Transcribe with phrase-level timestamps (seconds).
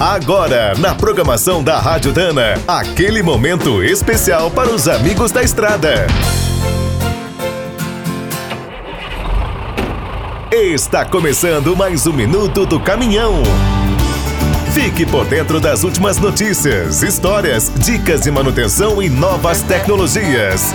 [0.00, 6.06] Agora, na programação da Rádio Dana, aquele momento especial para os amigos da estrada.
[10.52, 13.42] Está começando mais um minuto do caminhão.
[14.72, 20.72] Fique por dentro das últimas notícias, histórias, dicas de manutenção e novas tecnologias.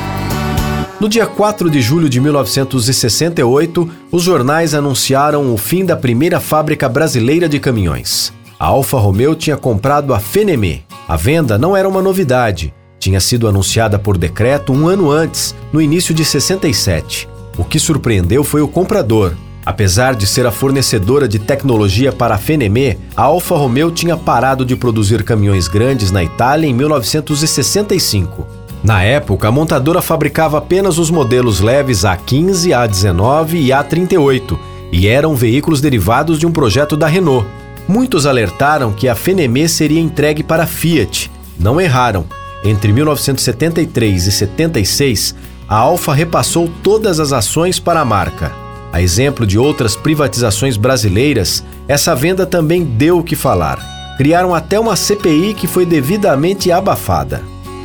[0.99, 6.89] No dia 4 de julho de 1968, os jornais anunciaram o fim da primeira fábrica
[6.89, 8.33] brasileira de caminhões.
[8.64, 10.84] A Alfa Romeo tinha comprado a Fenemé.
[11.05, 15.81] A venda não era uma novidade, tinha sido anunciada por decreto um ano antes, no
[15.81, 17.27] início de 67.
[17.57, 19.34] O que surpreendeu foi o comprador.
[19.66, 24.63] Apesar de ser a fornecedora de tecnologia para a Fenemé, a Alfa Romeo tinha parado
[24.63, 28.48] de produzir caminhões grandes na Itália em 1965.
[28.82, 34.57] Na época, a montadora fabricava apenas os modelos leves A15, A19 e A38,
[34.90, 37.45] e eram veículos derivados de um projeto da Renault.
[37.87, 41.29] Muitos alertaram que a Fenemé seria entregue para a Fiat.
[41.59, 42.25] Não erraram.
[42.63, 45.35] Entre 1973 e 76,
[45.67, 48.51] a Alfa repassou todas as ações para a marca.
[48.91, 53.79] A exemplo de outras privatizações brasileiras, essa venda também deu o que falar.
[54.18, 57.41] Criaram até uma CPI que foi devidamente abafada.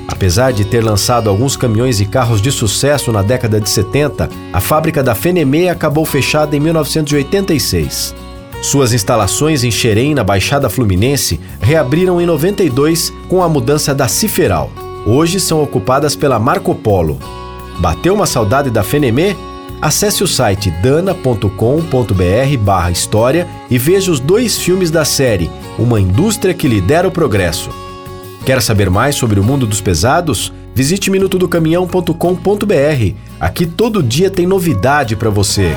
[0.07, 4.61] Apesar de ter lançado alguns caminhões e carros de sucesso na década de 70, a
[4.61, 8.15] fábrica da Fenemé acabou fechada em 1986.
[8.61, 14.73] Suas instalações em Xerém, na Baixada Fluminense, reabriram em 92 com a mudança da Ciferal.
[15.07, 17.19] Hoje são ocupadas pela Marco Polo.
[17.79, 19.37] Bateu uma saudade da Fenemé?
[19.81, 25.49] Acesse o site dana.com.br/história e veja os dois filmes da série
[25.79, 27.71] Uma Indústria que Lidera o Progresso.
[28.45, 30.53] Quer saber mais sobre o mundo dos pesados?
[30.75, 33.15] Visite minutodocaminhão.com.br.
[33.39, 35.77] Aqui todo dia tem novidade para você.